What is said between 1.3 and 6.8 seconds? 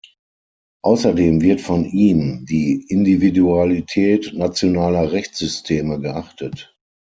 wird von ihm die Individualität nationaler Rechtssysteme geachtet.